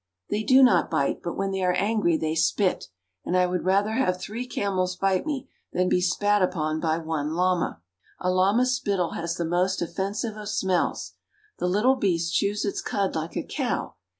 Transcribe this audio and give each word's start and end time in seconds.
They 0.31 0.41
do 0.41 0.63
not 0.63 0.89
bite, 0.89 1.21
but 1.21 1.37
when 1.37 1.51
they 1.51 1.61
are 1.61 1.73
angry 1.75 2.17
they 2.17 2.33
spit, 2.33 2.87
and 3.23 3.37
I 3.37 3.45
would 3.45 3.63
rather 3.63 3.91
have 3.91 4.19
three 4.19 4.47
camels 4.47 4.95
bite 4.95 5.27
me 5.27 5.47
than 5.73 5.89
be 5.89 6.01
spat 6.01 6.41
upon 6.41 6.79
by 6.79 6.97
one 6.97 7.35
llama. 7.35 7.83
A 8.19 8.31
llama's 8.31 8.73
spittle 8.75 9.11
has 9.11 9.35
the 9.35 9.45
most 9.45 9.79
offen 9.79 10.15
sive 10.15 10.37
of 10.37 10.49
smells. 10.49 11.13
The 11.59 11.67
little 11.69 11.97
beast 11.97 12.33
chews 12.33 12.65
its 12.65 12.81
cud 12.81 13.15
like 13.15 13.37
a 13.37 13.43
cow. 13.43 13.93